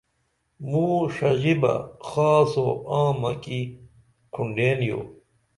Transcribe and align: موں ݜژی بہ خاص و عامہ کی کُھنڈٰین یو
موں 0.67 0.95
ݜژی 1.15 1.53
بہ 1.61 1.73
خاص 2.09 2.51
و 2.65 2.67
عامہ 2.91 3.31
کی 3.43 3.59
کُھنڈٰین 4.33 4.79
یو 4.89 4.99